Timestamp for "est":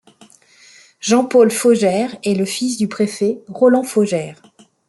2.23-2.33